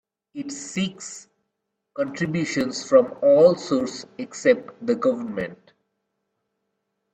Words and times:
It 0.33 0.51
seeks 0.51 1.27
contributions 1.93 2.89
from 2.89 3.13
all 3.21 3.55
sources 3.55 4.07
except 4.17 4.83
the 4.83 4.95
government. 4.95 5.73